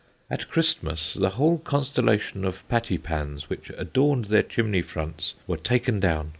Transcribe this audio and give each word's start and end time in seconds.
At 0.31 0.49
Christmas, 0.49 1.13
the 1.13 1.29
whole 1.29 1.59
Constellation 1.59 2.43
of 2.43 2.67
Pattypans 2.67 3.51
which 3.51 3.69
adorn'd 3.77 4.29
their 4.29 4.41
Chimney 4.41 4.81
fronts 4.81 5.35
were 5.45 5.57
taken 5.57 5.99
down. 5.99 6.29